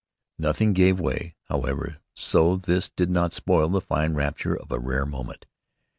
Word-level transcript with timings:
Nothing 0.39 0.73
gave 0.73 0.99
way, 0.99 1.35
however, 1.43 1.97
so 2.15 2.55
this 2.55 2.89
did 2.89 3.11
not 3.11 3.33
spoil 3.33 3.69
the 3.69 3.81
fine 3.81 4.15
rapture 4.15 4.55
of 4.57 4.71
a 4.71 4.79
rare 4.79 5.05
moment. 5.05 5.45